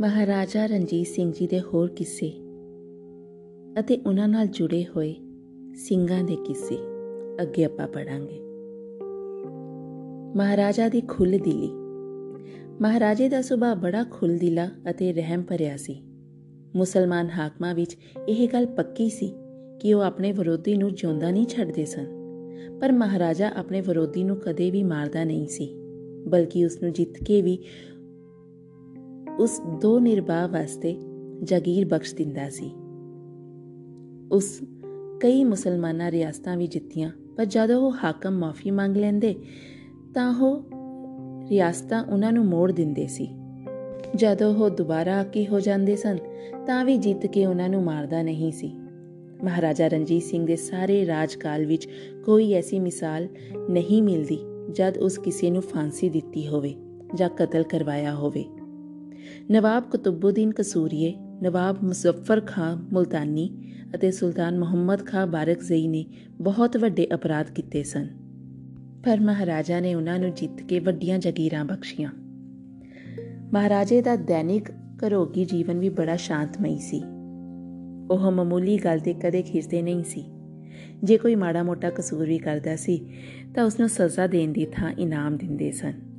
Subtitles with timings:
[0.00, 2.28] ਮਹਾਰਾਜਾ ਰਣਜੀਤ ਸਿੰਘ ਜੀ ਦੇ ਹੋਰ ਕਿੱਸੇ
[3.80, 5.14] ਅਤੇ ਉਹਨਾਂ ਨਾਲ ਜੁੜੇ ਹੋਏ
[5.74, 6.78] ਸਿੰਘਾਂ ਦੇ ਕਿੱਸੇ
[7.42, 8.40] ਅੱਗੇ ਆਪਾਂ ਪੜਾਂਗੇ
[10.36, 11.70] ਮਹਾਰਾਜਾ ਦੀ ਖੁੱਲ ਦਿਲੀ।
[12.80, 16.02] ਮਹਾਰਾਜੇ ਦਾ ਸੁਭਾਅ ਬੜਾ ਖੁੱਲਦਿਲਾ ਅਤੇ ਰਹਿਮ ਭਰਿਆ ਸੀ।
[16.76, 17.96] ਮੁਸਲਮਾਨ ਹਾਕਮਾਂ ਵਿੱਚ
[18.28, 19.32] ਇਹ ਗੱਲ ਪੱਕੀ ਸੀ
[19.80, 22.06] ਕਿ ਉਹ ਆਪਣੇ ਵਿਰੋਧੀ ਨੂੰ ਜਿਉਂਦਾ ਨਹੀਂ ਛੱਡਦੇ ਸਨ।
[22.80, 25.74] ਪਰ ਮਹਾਰਾਜਾ ਆਪਣੇ ਵਿਰੋਧੀ ਨੂੰ ਕਦੇ ਵੀ ਮਾਰਦਾ ਨਹੀਂ ਸੀ,
[26.28, 27.58] ਬਲਕਿ ਉਸ ਨੂੰ ਜਿੱਤ ਕੇ ਵੀ
[29.38, 30.96] ਉਸ ਦੋ ਨਿਰਭਾ ਵਾਸਤੇ
[31.42, 32.70] ਜਾਗੀਰ ਬਖਸ਼ ਦਿੰਦਾ ਸੀ।
[34.32, 34.60] ਉਸ
[35.20, 39.34] ਕਈ ਮੁਸਲਮਾਨਾਂ ਰਿਆਸਤਾਂ ਵੀ ਜਿੱਤੀਆਂ, ਪਰ ਜਦੋਂ ਉਹ ਹਾਕਮ ਮਾਫੀ ਮੰਗ ਲੈਂਦੇ,
[40.14, 40.62] ਤਾਂ ਉਹ
[41.48, 43.28] ਰਿਆਸਤਾਂ ਉਹਨਾਂ ਨੂੰ ਮੋੜ ਦਿੰਦੇ ਸੀ।
[44.16, 46.18] ਜਦੋਂ ਉਹ ਦੁਬਾਰਾ ਆਕੀ ਹੋ ਜਾਂਦੇ ਸਨ,
[46.66, 48.72] ਤਾਂ ਵੀ ਜਿੱਤ ਕੇ ਉਹਨਾਂ ਨੂੰ ਮਾਰਦਾ ਨਹੀਂ ਸੀ।
[49.44, 51.88] ਮਹਾਰਾਜਾ ਰਣਜੀਤ ਸਿੰਘ ਦੇ ਸਾਰੇ ਰਾਜਕਾਲ ਵਿੱਚ
[52.24, 53.28] ਕੋਈ ਐਸੀ ਮਿਸਾਲ
[53.70, 54.38] ਨਹੀਂ ਮਿਲਦੀ
[54.72, 56.74] ਜਦ ਉਸ ਕਿਸੇ ਨੂੰ ਫਾਂਸੀ ਦਿੱਤੀ ਹੋਵੇ
[57.14, 58.44] ਜਾਂ ਕਤਲ ਕਰਵਾਇਆ ਹੋਵੇ।
[59.50, 66.06] ਨਵਾਬ ਕੁਤਬਉਦੀਨ ਕਸੂਰੀਏ, ਨਵਾਬ ਮੁਜ਼ੱਫਰ ਖਾਨ ਮੁਲਤਾਨੀ ਅਤੇ ਸੁਲਤਾਨ ਮੁਹੰਮਦ ਖਾਨ ਬਾਰਕਜ਼ਈ ਨੇ
[66.40, 68.08] ਬਹੁਤ ਵੱਡੇ ਅਪਰਾਧ ਕੀਤੇ ਸਨ।
[69.04, 72.10] ਪਰ ਮਹਾਰਾਜਾ ਨੇ ਉਹਨਾਂ ਨੂੰ ਜਿੱਤ ਕੇ ਵੱਡੀਆਂ ਜ਼ਗੀਰਾਂ ਬਖਸ਼ੀਆਂ।
[73.54, 77.02] ਮਹਾਰਾਜੇ ਦਾ ਦੈਨਿਕ ਘਰੋਗੀ ਜੀਵਨ ਵੀ ਬੜਾ ਸ਼ਾਂਤਮਈ ਸੀ।
[78.10, 80.24] ਉਹ ਮਾਮੂਲੀ ਗੱਲ ਤੇ ਕਦੇ ਖਿਜਦੇ ਨਹੀਂ ਸੀ।
[81.04, 83.10] ਜੇ ਕੋਈ ਮਾੜਾ ਮੋਟਾ ਕਸੂਰ ਵੀ ਕਰਦਾ ਸੀ,
[83.54, 86.09] ਤਾਂ ਉਸ ਨੂੰ ਸਜ਼ਾ ਦੇਣ ਦੀ ਥਾਂ ਇਨਾਮ ਦਿੰਦੇ ਸਨ।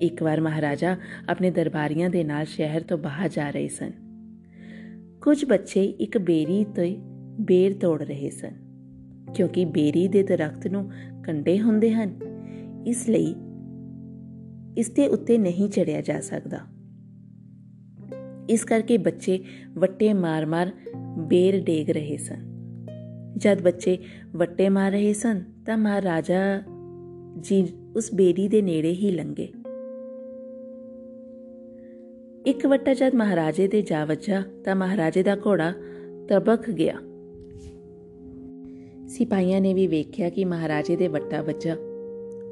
[0.00, 0.96] ਇੱਕ ਵਾਰ ਮਹਾਰਾਜਾ
[1.28, 3.92] ਆਪਣੇ ਦਰਬਾਰੀਆਂ ਦੇ ਨਾਲ ਸ਼ਹਿਰ ਤੋਂ ਬਾਹਰ ਜਾ ਰਹੇ ਸਨ।
[5.22, 6.96] ਕੁਝ ਬੱਚੇ ਇੱਕ ਬੇਰੀ ਤੇ
[7.40, 8.56] ਬੇਰ ਤੋੜ ਰਹੇ ਸਨ,
[9.34, 10.90] ਕਿਉਂਕਿ ਬੇਰੀ ਦੇ ਦਰਖਤ ਨੂੰ
[11.24, 12.18] ਕੰਡੇ ਹੁੰਦੇ ਹਨ,
[12.86, 13.34] ਇਸ ਲਈ
[14.76, 16.58] ਇਸ ਦੇ ਉੱਤੇ ਨਹੀਂ ਚੜਿਆ ਜਾ ਸਕਦਾ।
[18.50, 20.70] ਇਸ ਕਰਕੇ ਬੱਚੇ ਵੱਟੇ ਮਾਰ-ਮਾਰ
[21.18, 22.48] ਬੇਰ ਡੇਗ ਰਹੇ ਸਨ।
[23.36, 23.98] ਜਦ ਬੱਚੇ
[24.36, 26.62] ਵੱਟੇ ਮਾਰ ਰਹੇ ਸਨ, ਤਾਂ ਮਹਾਰਾਜਾ
[27.40, 29.52] ਜੀ ਉਸ ਬੇਰੀ ਦੇ ਨੇੜੇ ਹੀ ਲੰਗੇ
[32.46, 35.72] ਇੱਕ ਵੱਟਾ ਜਦ ਮਹਾਰਾਜੇ ਦੇ ਜਾ ਵੱਜਾ ਤਾਂ ਮਹਾਰਾਜੇ ਦਾ ਘੋੜਾ
[36.28, 36.94] ਤਬਕ ਗਿਆ।
[39.08, 41.76] ਸਿਪਾਹੀਆਂ ਨੇ ਵੀ ਵੇਖਿਆ ਕਿ ਮਹਾਰਾਜੇ ਦੇ ਵੱਟਾ ਵੱਜਾ।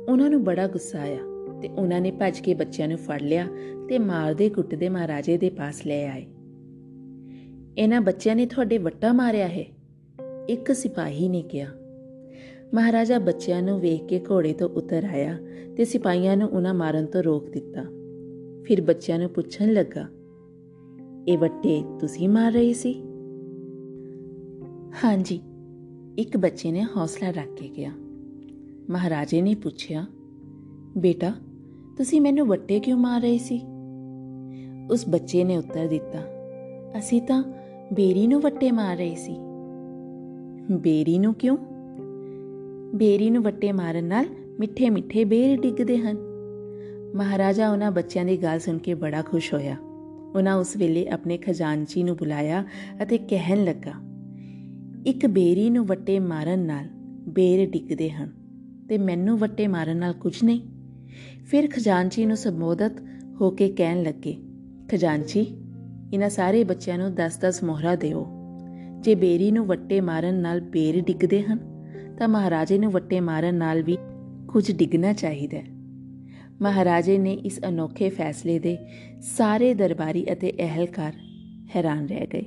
[0.08, 1.18] ਉਹਨਾਂ ਨੂੰ ਬੜਾ ਗੁੱਸਾ ਆਇਆ
[1.62, 3.46] ਤੇ ਉਹਨਾਂ ਨੇ ਭੱਜ ਕੇ ਬੱਚਿਆਂ ਨੂੰ ਫੜ ਲਿਆ
[3.88, 6.26] ਤੇ ਮਾਰਦੇ ਕੁੱਟਦੇ ਮਹਾਰਾਜੇ ਦੇ ਪਾਸ ਲੈ ਆਏ।
[7.78, 9.64] ਇਹਨਾਂ ਬੱਚਿਆਂ ਨੇ ਤੁਹਾਡੇ ਵੱਟਾ ਮਾਰਿਆ ਹੈ?
[10.48, 11.70] ਇੱਕ ਸਿਪਾਹੀ ਨੇ ਕਿਹਾ।
[12.74, 15.38] ਮਹਾਰਾਜਾ ਬੱਚਿਆਂ ਨੂੰ ਵੇਖ ਕੇ ਘੋੜੇ ਤੋਂ ਉਤਰ ਆਇਆ
[15.76, 17.97] ਤੇ ਸਿਪਾਹੀਆਂ ਨੂੰ ਉਹਨਾਂ ਮਾਰਨ ਤੋਂ ਰੋਕ ਦਿੱਤਾ।
[18.68, 20.06] ਫਿਰ ਬੱਚਿਆਂ ਨੂੰ ਪੁੱਛਣ ਲੱਗਾ,
[21.28, 22.92] ਇਹ ਵੱਟੇ ਤੁਸੀਂ ਮਾਰ ਰਹੇ ਸੀ?
[25.04, 25.40] ਹਾਂਜੀ,
[26.18, 27.92] ਇੱਕ ਬੱਚੇ ਨੇ ਹੌਸਲਾ ਰੱਖ ਕੇ ਕਿਹਾ।
[28.90, 30.04] ਮਹਾਰਾਜੇ ਨੇ ਪੁੱਛਿਆ,
[30.98, 31.34] ਬੇਟਾ,
[31.96, 33.62] ਤੁਸੀਂ ਮੈਨੂੰ ਵੱਟੇ ਕਿਉਂ ਮਾਰ ਰਹੇ ਸੀ?
[34.90, 36.22] ਉਸ ਬੱਚੇ ਨੇ ਉੱਤਰ ਦਿੱਤਾ,
[36.98, 37.42] ਅਸੀਂ ਤਾਂ
[37.92, 39.38] ਬੇਰੀ ਨੂੰ ਵੱਟੇ ਮਾਰ ਰਹੇ ਸੀ।
[40.72, 41.56] ਬੇਰੀ ਨੂੰ ਕਿਉਂ?
[42.94, 44.26] ਬੇਰੀ ਨੂੰ ਵੱਟੇ ਮਾਰਨ ਨਾਲ
[44.60, 46.27] ਮਿੱਠੇ ਮਿੱਠੇ ਬੇਰ ਡਿੱਗਦੇ ਹਨ।
[47.14, 49.76] ਮਹਾਰਾਜਾ ਉਹਨਾਂ ਬੱਚਿਆਂ ਦੀ ਗੱਲ ਸੁਣ ਕੇ ਬੜਾ ਖੁਸ਼ ਹੋਇਆ।
[50.36, 52.64] ਉਹਨਾਂ ਉਸ ਵੇਲੇ ਆਪਣੇ ਖਜ਼ਾਨਚੀ ਨੂੰ ਬੁਲਾਇਆ
[53.02, 53.92] ਅਤੇ ਕਹਿਣ ਲੱਗਾ,
[55.06, 56.88] ਇੱਕ ਬੇਰੀ ਨੂੰ ਵੱਟੇ ਮਾਰਨ ਨਾਲ
[57.28, 58.32] ਬੇਰ ਡਿੱਗਦੇ ਹਨ,
[58.88, 60.60] ਤੇ ਮੈਨੂੰ ਵੱਟੇ ਮਾਰਨ ਨਾਲ ਕੁਝ ਨਹੀਂ?
[61.46, 62.92] ਫਿਰ ਖਜ਼ਾਨਚੀ ਨੂੰ ਸੰਬੋਧਤ
[63.40, 64.36] ਹੋ ਕੇ ਕਹਿਣ ਲੱਗੇ,
[64.90, 65.46] ਖਜ਼ਾਨਚੀ,
[66.12, 68.26] ਇਹਨਾਂ ਸਾਰੇ ਬੱਚਿਆਂ ਨੂੰ 10-10 ਮੋਹਰਾ ਦਿਓ।
[69.00, 71.58] ਜੇ ਬੇਰੀ ਨੂੰ ਵੱਟੇ ਮਾਰਨ ਨਾਲ ਬੇਰ ਡਿੱਗਦੇ ਹਨ,
[72.18, 73.96] ਤਾਂ ਮਹਾਰਾਜੇ ਨੂੰ ਵੱਟੇ ਮਾਰਨ ਨਾਲ ਵੀ
[74.48, 75.77] ਕੁਝ ਡਿੱਗਣਾ ਚਾਹੀਦਾ
[76.62, 78.76] ਮਹਾਰਾਜੇ ਨੇ ਇਸ ਅਨੋਖੇ ਫੈਸਲੇ ਦੇ
[79.22, 81.12] ਸਾਰੇ ਦਰਬਾਰੀ ਅਤੇ ਅਹਿਲਕਾਰ
[81.76, 82.44] ਹੈਰਾਨ ਰਹਿ ਗਏ।